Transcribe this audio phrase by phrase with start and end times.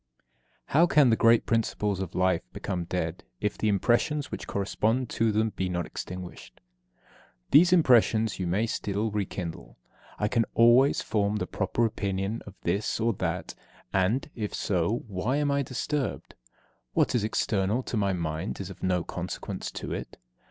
[0.19, 0.25] 2.
[0.73, 5.31] How can the great principles of life become dead if the impressions which correspond to
[5.31, 6.59] them be not extinguished?
[7.51, 9.77] These impressions you may still rekindle.
[10.17, 13.53] I can always form the proper opinion of this or that;
[13.93, 16.33] and, if so, why am I disturbed?
[16.93, 20.17] What is external to my mind is of no consequence to it.